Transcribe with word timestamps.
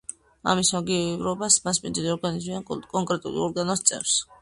ამის 0.53 0.71
მაგივრობას 0.77 1.59
მასპინძელი 1.69 2.11
ორგანიზმი 2.17 2.59
ან 2.63 2.69
კონკრეტული 2.97 3.49
ორგანო 3.49 3.81
სწევს. 3.85 4.23